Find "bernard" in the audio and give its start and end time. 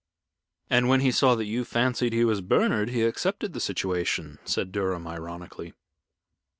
2.41-2.89